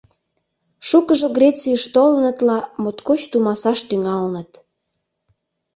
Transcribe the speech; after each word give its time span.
Шукыжо 0.87 1.27
Грецийыш 1.37 1.83
толыныт 1.95 2.37
ла 2.47 2.57
моткоч 2.83 3.21
тумасаш 3.31 3.79
тӱҥалыныт. 3.89 4.51